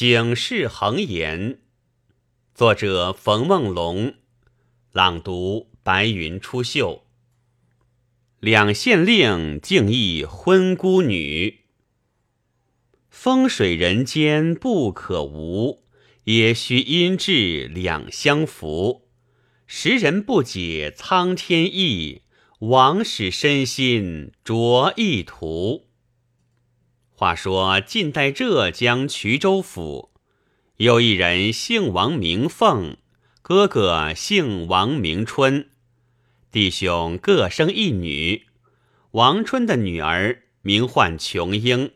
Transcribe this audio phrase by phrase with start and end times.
[0.00, 1.58] 醒世恒言，
[2.54, 4.14] 作者冯梦龙，
[4.92, 7.00] 朗读白云出岫。
[8.38, 11.62] 两县令竟忆昏孤女，
[13.10, 15.82] 风水人间不可无，
[16.22, 19.08] 也须阴质两相扶。
[19.66, 22.22] 时人不解苍天意，
[22.60, 25.87] 王使身心着意图。
[27.18, 30.12] 话说近代浙江衢州府
[30.76, 32.96] 有一人姓王名凤，
[33.42, 35.68] 哥哥姓王名春，
[36.52, 38.46] 弟兄各生一女。
[39.10, 41.90] 王春的女儿名唤琼英，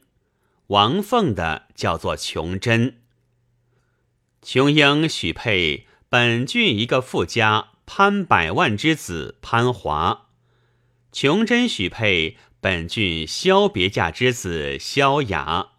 [0.67, 2.97] 王凤的叫做琼珍。
[4.43, 10.27] 琼英许配本郡一个富家潘百万之子潘华，
[11.13, 12.37] 琼珍许配。
[12.63, 15.71] 本郡萧别驾之子萧雅，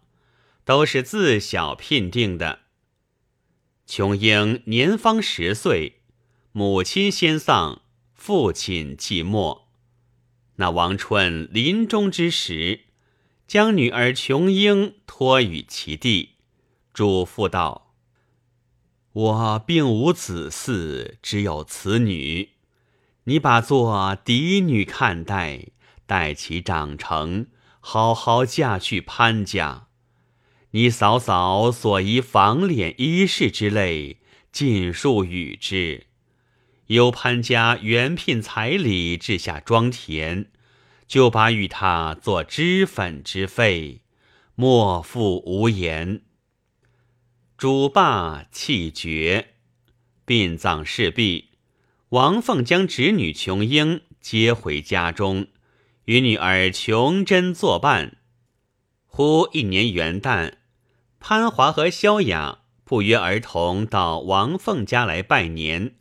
[0.66, 2.58] 都是自小聘定的。
[3.86, 6.02] 琼英年方十岁，
[6.52, 7.80] 母亲先丧，
[8.12, 9.62] 父亲寂寞。
[10.56, 12.80] 那王春临终之时，
[13.46, 16.32] 将女儿琼英托与其弟，
[16.92, 17.94] 嘱咐道
[19.14, 22.50] ：“我并无子嗣，只有此女，
[23.24, 25.68] 你把做嫡女看待。”
[26.06, 27.46] 待其长成，
[27.80, 29.88] 好好嫁去潘家。
[30.70, 34.18] 你嫂嫂所遗房敛衣饰之类，
[34.50, 36.06] 尽数与之。
[36.88, 40.50] 由潘家原聘彩礼置下庄田，
[41.06, 44.02] 就把与他做脂粉之费，
[44.54, 46.22] 莫负无言。
[47.56, 49.54] 主罢气绝，
[50.26, 51.50] 殡葬事毕，
[52.10, 55.46] 王凤将侄女琼英接回家中。
[56.04, 58.18] 与女儿琼珍作伴。
[59.06, 60.54] 忽一年元旦，
[61.18, 65.94] 潘华和萧雅不约而同到王凤家来拜年。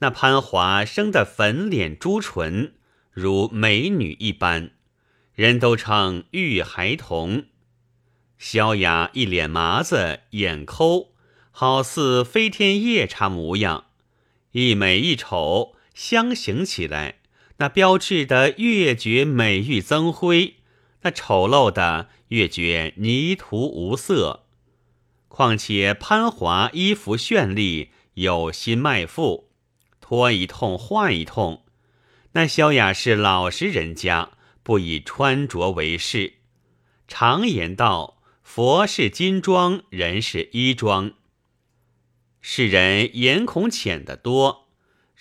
[0.00, 2.74] 那潘华生得粉脸朱唇，
[3.12, 4.72] 如美女一般，
[5.34, 7.44] 人都称玉孩童；
[8.36, 11.12] 萧雅一脸麻子，眼抠，
[11.52, 13.84] 好似飞天夜叉模样，
[14.50, 17.20] 一美一丑，相形起来。
[17.62, 20.56] 那标志的越觉美玉增辉，
[21.02, 24.46] 那丑陋的越觉泥土无色。
[25.28, 29.52] 况且潘华衣服绚丽，有心卖富，
[30.00, 31.64] 脱一通换一通。
[32.32, 34.30] 那萧雅是老实人家，
[34.64, 36.38] 不以穿着为事。
[37.06, 41.12] 常言道：“佛是金装，人是衣装。”
[42.42, 44.61] 世人眼孔浅得多。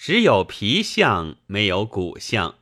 [0.04, 2.56] 只有皮相，没有骨相。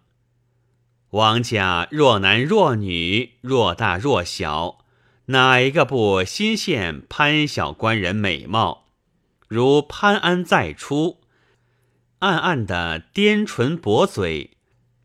[1.11, 4.79] 王家若男若女，若大若小，
[5.27, 8.87] 哪一个不心羡潘小官人美貌？
[9.47, 11.21] 如潘安再出，
[12.19, 14.57] 暗暗的颠唇薄嘴，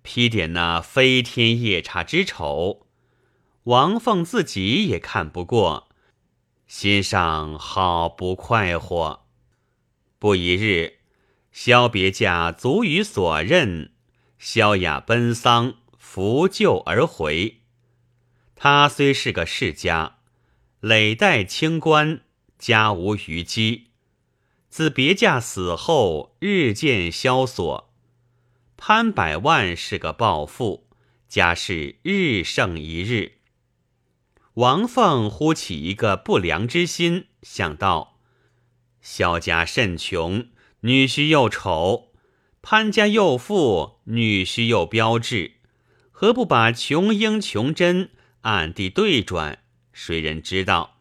[0.02, 2.88] 批点那飞天夜叉之丑。
[3.62, 5.86] 王凤自己也看不过，
[6.66, 9.24] 心上好不快活。
[10.18, 11.03] 不一日。
[11.54, 13.92] 萧别驾卒于所任，
[14.40, 17.60] 萧雅奔丧，扶柩而回。
[18.56, 20.18] 他虽是个世家，
[20.80, 22.22] 累代清官，
[22.58, 23.90] 家无余积。
[24.68, 27.94] 自别驾死后，日渐萧索。
[28.76, 30.88] 潘百万是个暴富，
[31.28, 33.38] 家事日盛一日。
[34.54, 38.18] 王凤忽起一个不良之心，想到
[39.00, 40.48] 萧家甚穷。
[40.84, 42.12] 女婿又丑，
[42.60, 45.52] 潘家又富，女婿又标致，
[46.12, 48.10] 何不把琼英、琼珍
[48.42, 49.60] 暗地对转？
[49.94, 51.00] 谁人知道？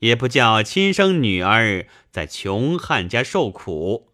[0.00, 4.08] 也不叫亲生女儿在穷汉家受苦。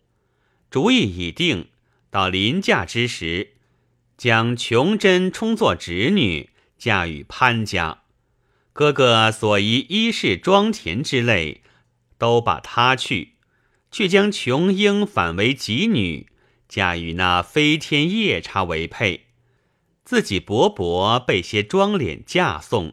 [0.70, 1.68] 主意已定，
[2.10, 3.54] 到临嫁之时，
[4.18, 8.02] 将琼珍充作侄女，嫁与潘家。
[8.74, 11.62] 哥哥所遗衣饰、庄田之类，
[12.18, 13.37] 都把他去。
[13.98, 16.28] 却将琼英反为吉女，
[16.68, 19.26] 嫁与那飞天夜叉为配，
[20.04, 22.92] 自己薄薄备些妆奁嫁送。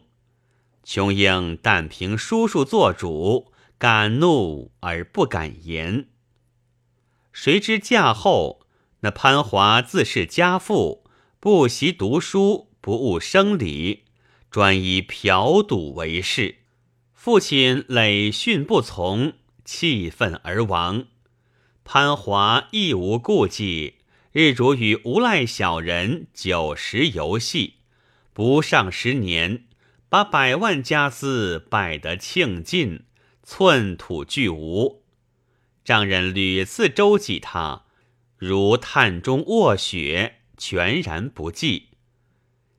[0.82, 6.08] 琼英但凭叔叔做主，敢怒而不敢言。
[7.32, 8.66] 谁知嫁后，
[9.02, 11.04] 那潘华自是家父，
[11.38, 14.06] 不习读书，不务生理，
[14.50, 16.56] 专以嫖赌为事。
[17.14, 19.34] 父亲累训不从。
[19.66, 21.06] 气愤而亡，
[21.84, 23.96] 潘华亦无顾忌，
[24.30, 27.74] 日主与无赖小人酒食游戏，
[28.32, 29.64] 不上十年，
[30.08, 33.02] 把百万家私败得庆尽，
[33.42, 35.02] 寸土俱无。
[35.84, 37.86] 丈人屡次周济他，
[38.36, 41.88] 如炭中卧雪，全然不济。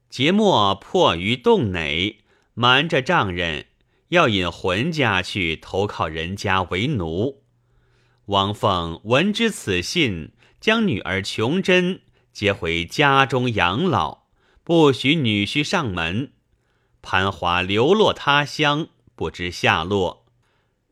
[0.10, 2.22] 节末迫于洞内，
[2.54, 3.66] 瞒着丈人，
[4.10, 7.44] 要引浑家去投靠人家为奴。
[8.26, 12.02] 王凤闻知此信，将女儿琼珍
[12.32, 14.24] 接回家中养老，
[14.64, 16.34] 不许女婿上门。
[17.02, 20.26] 潘华流落他乡，不知下落。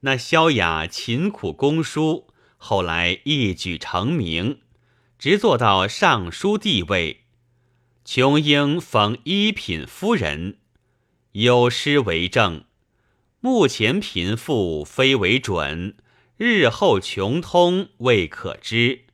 [0.01, 2.27] 那萧雅勤苦攻书，
[2.57, 4.62] 后来一举成名，
[5.17, 7.23] 直做到尚书地位。
[8.06, 10.59] 琼英封一品夫人，
[11.31, 12.65] 有诗为证：
[13.45, 15.95] 目前贫富非为准，
[16.36, 19.06] 日后穷通未可知。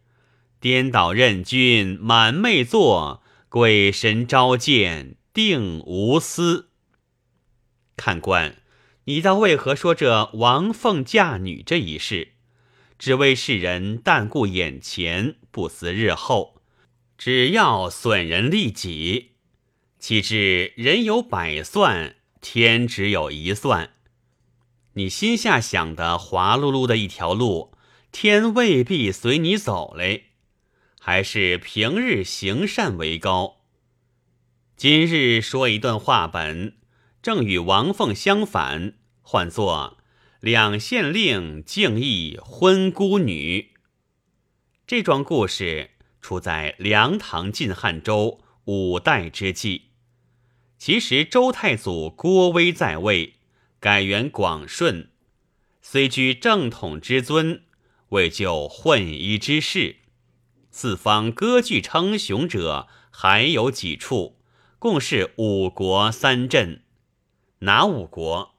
[0.62, 6.69] 颠倒任君满媚作，鬼神召见定无私。
[7.98, 8.62] 看官，
[9.04, 12.30] 你倒为何说这王凤嫁女这一事？
[12.98, 16.62] 只为世人但顾眼前，不思日后。
[17.18, 19.31] 只要损人利己，
[20.00, 23.95] 岂知人有百算，天只有一算。
[25.01, 27.74] 你心下想的滑碌碌的一条路，
[28.12, 30.25] 天未必随你走嘞。
[31.00, 33.62] 还是平日行善为高。
[34.77, 36.77] 今日说一段话本，
[37.19, 38.94] 正与王凤相反，
[39.24, 39.98] 唤作
[40.39, 43.71] 两县令敬义婚孤女。
[44.86, 45.89] 这桩故事。
[46.21, 49.86] 出在梁唐晋汉周五代之际，
[50.77, 53.38] 其实周太祖郭威在位，
[53.81, 55.10] 改元广顺，
[55.81, 57.63] 虽居正统之尊，
[58.10, 59.95] 为救混一之事，
[60.69, 64.38] 四方割据称雄者还有几处，
[64.78, 66.83] 共是五国三镇。
[67.62, 68.54] 哪五国？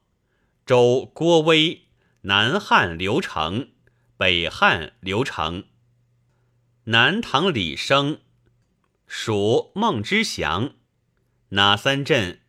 [0.66, 1.82] 周郭威，
[2.22, 3.68] 南汉刘成，
[4.16, 5.66] 北汉刘成。
[6.86, 8.22] 南唐李生，
[9.06, 10.74] 蜀孟之祥，
[11.50, 12.40] 哪三镇？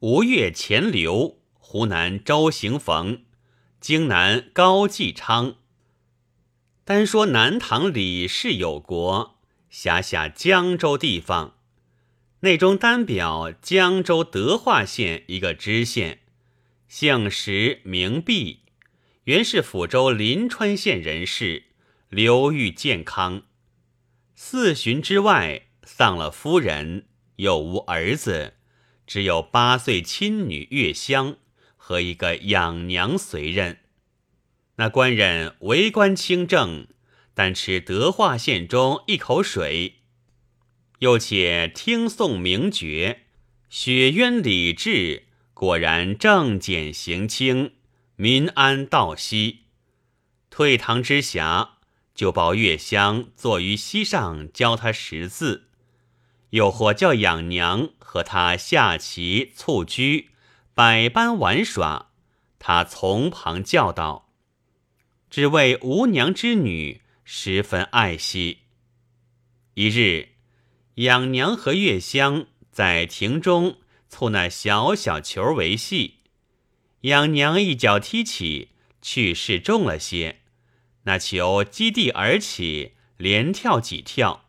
[0.00, 1.37] 吴越钱刘，
[1.70, 3.24] 湖南周行逢，
[3.78, 5.56] 荆南高继昌。
[6.82, 9.38] 单说南唐李氏有国，
[9.68, 11.58] 辖下江州地方，
[12.40, 16.20] 内中单表江州德化县一个知县，
[16.88, 18.60] 姓石名弼，
[19.24, 21.64] 原是抚州临川县人士，
[22.08, 23.42] 刘裕健康。
[24.34, 28.54] 四旬之外，丧了夫人，又无儿子，
[29.06, 31.36] 只有八岁亲女月香
[31.88, 33.78] 和一个养娘随任。
[34.76, 36.86] 那官人为官清正，
[37.32, 39.94] 但吃德化县中一口水。
[40.98, 43.22] 又且听诵名爵，
[43.70, 47.72] 雪渊礼制，果然正简行清，
[48.16, 49.60] 民安道息。
[50.50, 51.70] 退堂之暇。
[52.14, 55.68] 就抱月香坐于膝上教他识字，
[56.50, 60.02] 又或叫养娘和他下棋、蹴车，
[60.78, 62.12] 百般玩耍，
[62.60, 64.30] 他从旁教导，
[65.28, 68.58] 只为无娘之女十分爱惜。
[69.74, 70.28] 一日，
[70.94, 73.78] 养娘和月香在庭中
[74.08, 76.20] 促那小小球为戏，
[77.00, 78.68] 养娘一脚踢起，
[79.02, 80.42] 去势重了些。
[81.02, 84.44] 那球击地而起，连跳几跳，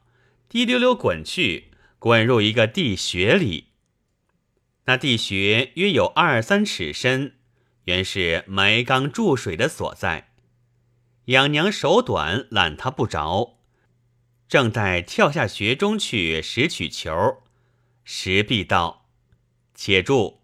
[0.48, 3.69] 滴溜溜滚去，滚入一个地穴里。
[4.89, 7.36] 那地穴约有二三尺深，
[7.84, 10.31] 原是埋缸注水的所在。
[11.25, 13.60] 养娘手短，揽他不着，
[14.48, 17.13] 正待跳下穴中去拾取球，
[18.03, 19.05] 石壁道
[19.75, 20.41] ：“且住！”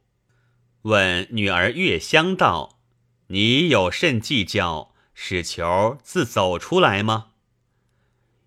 [0.83, 2.77] 问女儿月香道
[3.29, 7.31] ：“你有甚计较？”使球自走出来吗？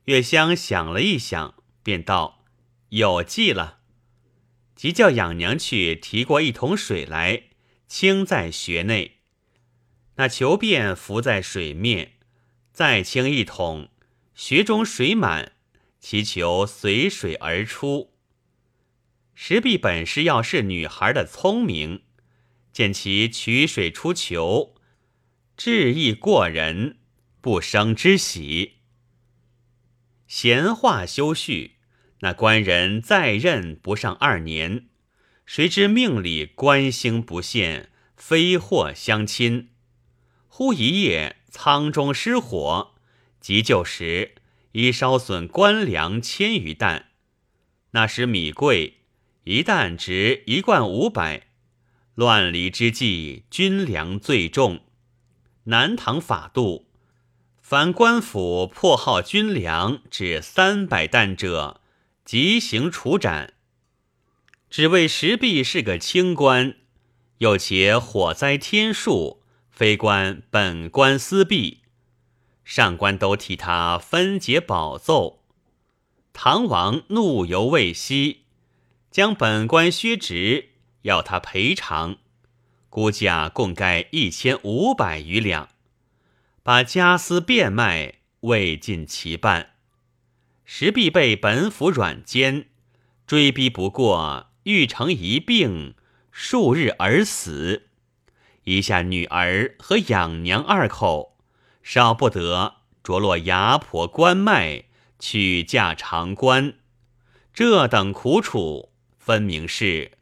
[0.05, 2.45] 月香想了一想，便道
[2.91, 3.78] ：“有计了。”
[4.79, 7.49] 即叫养娘去提过一桶水来，
[7.89, 9.19] 倾在穴内，
[10.15, 12.13] 那球便浮在水面。
[12.73, 13.89] 再倾一桶，
[14.37, 15.55] 穴中水满，
[15.99, 18.15] 其球随水而出。
[19.35, 22.05] 石壁本是要是女孩的聪明，
[22.73, 24.77] 见其取水出球。
[25.57, 26.99] 志意过人，
[27.41, 28.75] 不生之喜。
[30.29, 31.78] 闲话休叙，
[32.21, 34.87] 那官人在任不上二年，
[35.47, 39.71] 谁知命里官星不现，非祸相侵。
[40.49, 42.95] 忽一夜，仓中失火，
[43.41, 44.35] 急救时
[44.73, 47.07] 已烧损官粮千余担。
[47.93, 48.99] 那时米贵，
[49.45, 51.47] 一担值一贯五百。
[52.15, 54.81] 乱离之际，军粮最重。
[55.65, 56.89] 南唐法度，
[57.63, 61.81] 凡官府破耗军粮至三百担者，
[62.29, 63.55] 即行处斩。
[64.69, 66.77] 只为石壁是个清官，
[67.39, 71.81] 又且火灾天数，非官本官私弊，
[72.67, 75.43] 上官都替他分解宝奏。
[76.35, 78.43] 唐王怒犹未息，
[79.11, 80.73] 将本官削职，
[81.05, 82.19] 要他赔偿，
[82.91, 85.71] 估价共该一千五百余两，
[86.63, 89.77] 把家私变卖，未尽其半。
[90.71, 92.67] 时必被本府软奸，
[93.27, 94.51] 追逼不过。
[94.65, 95.95] 欲成一病，
[96.31, 97.89] 数日而死。
[98.65, 101.39] 一下女儿和养娘二口，
[101.83, 104.85] 少不得着落牙婆官脉，
[105.19, 106.75] 去嫁长官。
[107.55, 110.13] 这等苦楚，分明是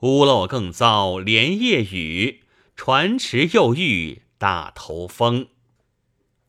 [0.00, 5.48] 屋漏更遭连夜雨，船迟又遇大头风。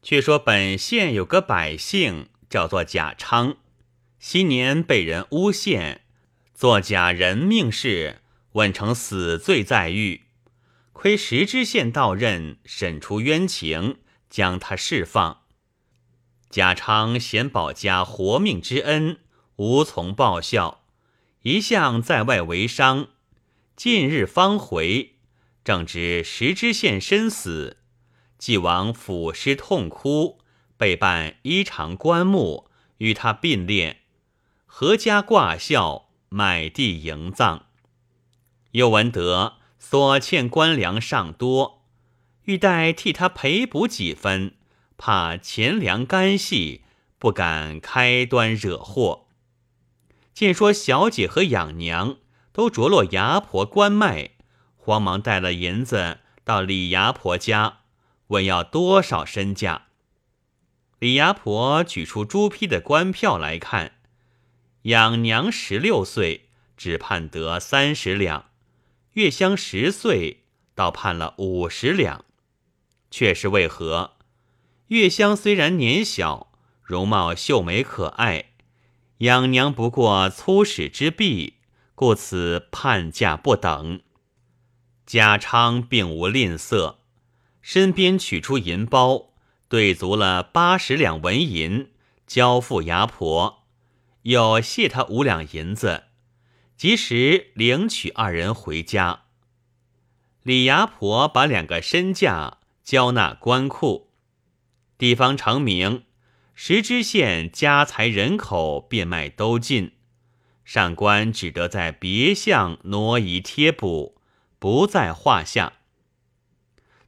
[0.02, 3.56] 却说本县有个百姓叫做贾昌，
[4.20, 6.02] 昔年被人诬陷。
[6.54, 8.18] 作假人命事，
[8.52, 10.26] 问成死罪在狱，
[10.92, 15.44] 亏石知县到任，审出冤情，将他释放。
[16.50, 19.20] 贾昌显保家活命之恩，
[19.56, 20.84] 无从报效，
[21.44, 23.08] 一向在外为商，
[23.78, 25.16] 近日方回，
[25.64, 27.78] 正值石知县身死，
[28.38, 30.41] 既往抚尸痛哭，
[30.82, 34.02] 备办衣裳棺木与他并列，
[34.68, 36.08] 阖家挂孝。
[36.34, 37.64] 买地营葬，
[38.72, 41.84] 又闻得所欠官粮尚多，
[42.46, 44.54] 欲待替他赔补几分，
[44.98, 46.86] 怕钱粮干系，
[47.20, 49.28] 不敢开端惹祸。
[50.34, 52.16] 见说小姐和养娘
[52.54, 54.30] 都着落牙婆官脉，
[54.78, 57.80] 慌忙带了银子到李牙婆家，
[58.28, 59.88] 问要多少身价。
[61.02, 63.94] 李牙婆举出朱批的官票来看。
[64.84, 68.52] 养娘十六岁，只判得三十两；
[69.14, 70.44] 月香十岁，
[70.76, 72.24] 倒判了五十两。
[73.10, 74.18] 却是为何？
[74.90, 76.52] 月香虽然年小，
[76.84, 78.52] 容貌秀美可爱，
[79.18, 81.56] 养娘不过粗使之婢，
[81.96, 84.02] 故此判价不等。
[85.08, 86.98] 贾昌并无吝啬，
[87.60, 89.31] 身边取出银包，
[89.72, 91.92] 兑足了八十两纹银，
[92.28, 93.64] 交付牙婆。
[94.24, 96.08] 又谢他五两银子，
[96.76, 99.22] 及时领取二人回家。
[100.44, 104.10] 李牙婆把两个身价交纳官库，
[104.98, 106.04] 地方成名，
[106.54, 109.94] 石知县家财人口变卖都尽，
[110.66, 114.18] 上官只得在别项挪移贴补，
[114.60, 115.76] 不在话下。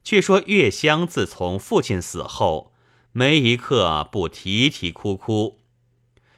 [0.04, 2.74] 却说月香自从父亲死后，
[3.12, 5.60] 没一刻不啼啼哭哭。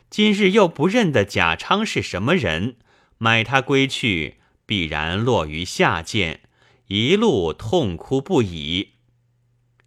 [0.08, 2.76] 今日又不认得贾昌是什么人，
[3.18, 6.42] 买他归去，必然落于下贱，
[6.86, 8.92] 一路痛哭不已。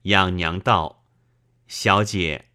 [0.04, 1.06] 养娘道
[1.68, 2.50] ：“小姐，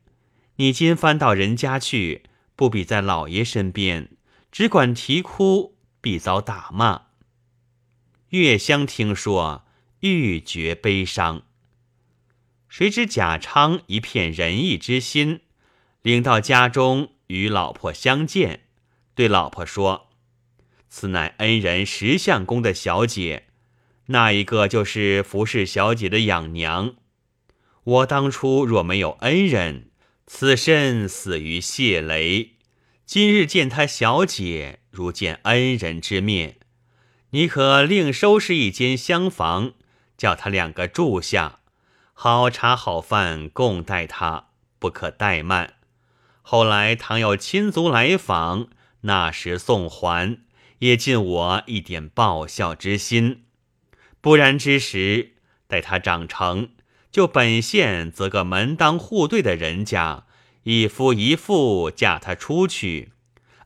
[0.56, 4.10] 你今翻到人家去，不比在老爷身边，
[4.52, 7.06] 只管啼哭，必遭打骂。”
[8.30, 9.63] 月香听说，
[10.12, 11.42] 愈觉悲伤。
[12.68, 15.40] 谁知贾昌一片仁义之心，
[16.02, 17.10] 领到家中。
[17.28, 18.64] 与老婆相见，
[19.14, 20.10] 对老婆说
[20.90, 23.46] ：“此乃恩人石相公的小姐，
[24.06, 26.96] 那一个就是服侍小姐的养娘。
[27.82, 29.90] 我当初若没有恩人，
[30.26, 32.56] 此身死于谢雷。
[33.06, 36.58] 今日见他小姐，如见恩人之面。
[37.30, 39.72] 你可另收拾一间厢房，
[40.16, 41.60] 叫他两个住下，
[42.12, 45.74] 好茶好饭共待他，不可怠慢。”
[46.46, 48.68] 后来倘有亲族来访，
[49.02, 50.38] 那时送还，
[50.80, 53.44] 也尽我一点报效之心。
[54.20, 55.32] 不然之时，
[55.66, 56.70] 待他长成，
[57.10, 60.26] 就本县择个门当户对的人家，
[60.64, 63.12] 一夫一妇嫁他出去，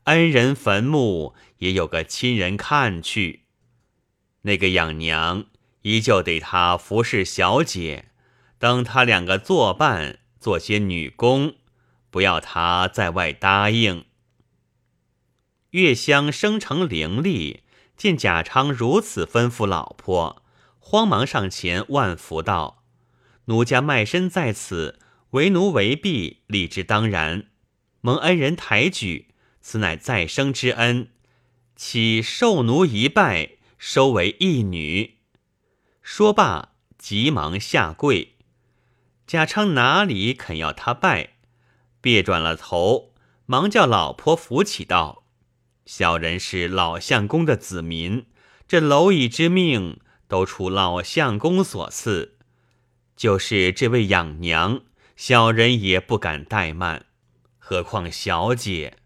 [0.05, 3.45] 恩人坟墓也有个亲人看去。
[4.43, 5.47] 那个养娘
[5.88, 8.11] 依旧得他服侍小姐，
[8.59, 11.54] 等他两个作伴，做些女工。
[12.11, 14.04] 不要他在外答应。
[15.71, 17.61] 月香生成伶俐，
[17.97, 20.42] 见贾昌如此吩咐老婆，
[20.78, 22.85] 慌忙上前万福道
[23.47, 24.99] ：“奴家卖身在此，
[25.30, 27.47] 为奴为婢，理之当然。
[28.02, 29.28] 蒙恩人抬举，
[29.62, 31.09] 此乃再生之恩，
[31.75, 35.14] 岂受奴一拜，收为义女？”
[36.11, 38.37] 说罢，急忙下跪。
[39.27, 41.35] 贾昌哪里肯要他拜，
[42.00, 43.12] 别转了头，
[43.45, 45.25] 忙叫老婆扶起道
[45.85, 48.25] ：“小人是老相公的子民，
[48.67, 52.38] 这蝼蚁之命都出老相公所赐，
[53.15, 54.81] 就是这位养娘，
[55.15, 57.05] 小人也不敢怠慢。
[57.59, 58.97] 何况小姐，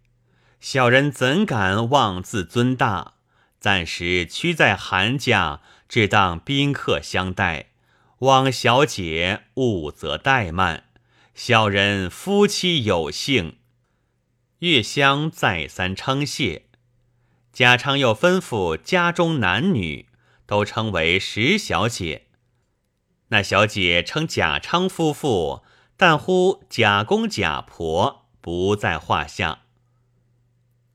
[0.61, 3.15] 小人怎敢妄自尊大？
[3.59, 5.61] 暂时屈在韩家，
[5.93, 7.67] 只当宾客相待。”
[8.21, 10.85] 望小姐勿责怠慢，
[11.35, 13.59] 小人夫妻有幸。
[14.61, 16.67] 月香再三称谢，
[17.53, 20.09] 贾昌又吩咐家中男女
[20.47, 22.29] 都称为石小姐。
[23.29, 25.63] 那小姐称贾昌夫妇，
[25.97, 29.63] 但呼贾公贾婆不在话下。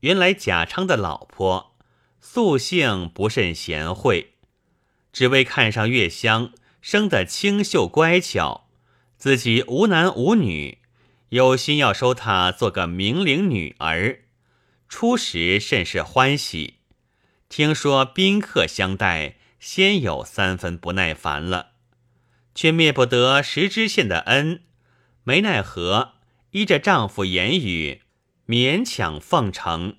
[0.00, 1.76] 原来贾昌的老婆
[2.20, 4.37] 素性不甚贤惠，
[5.12, 6.52] 只为看上月香。
[6.80, 8.68] 生得清秀乖巧，
[9.18, 10.78] 自己无男无女，
[11.30, 14.20] 有心要收她做个明灵女儿。
[14.88, 16.74] 初时甚是欢喜，
[17.48, 21.72] 听说宾客相待，先有三分不耐烦了，
[22.54, 24.62] 却灭不得石知县的恩，
[25.24, 26.12] 没奈何，
[26.52, 28.02] 依着丈夫言语，
[28.46, 29.96] 勉强奉承。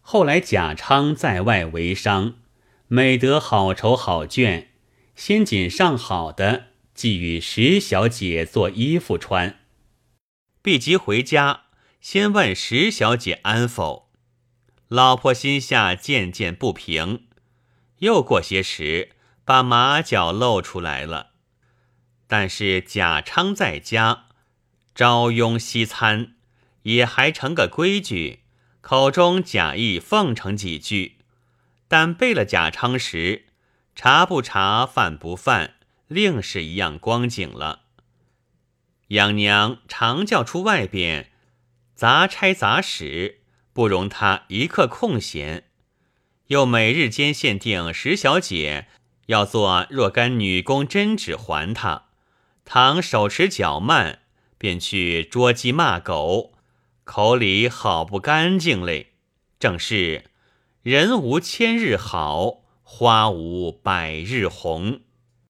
[0.00, 2.34] 后来贾昌在外为商，
[2.94, 4.66] 每得好绸好绢。
[5.16, 9.60] 先锦上好的，寄与石小姐做衣服穿。
[10.60, 11.62] 毕即回家，
[12.02, 14.10] 先问石小姐安否。
[14.88, 17.28] 老婆心下渐渐不平。
[18.00, 21.30] 又过些时，把马脚露出来了。
[22.26, 24.26] 但是贾昌在家，
[24.94, 26.34] 朝拥夕餐，
[26.82, 28.40] 也还成个规矩，
[28.82, 31.16] 口中假意奉承几句。
[31.92, 33.44] 但背了贾昌时，
[33.94, 35.74] 茶不茶，饭不饭，
[36.08, 37.82] 另是一样光景了。
[39.08, 41.32] 养娘常叫出外边
[41.94, 43.42] 杂差杂使，
[43.74, 45.64] 不容他一刻空闲。
[46.46, 48.86] 又每日间限定石小姐
[49.26, 52.06] 要做若干女工针纸还他，
[52.64, 54.20] 倘手持脚慢，
[54.56, 56.54] 便去捉鸡骂狗，
[57.04, 59.12] 口里好不干净嘞。
[59.60, 60.30] 正是
[60.82, 62.62] 人无千日好。
[62.82, 65.00] 花无百日红。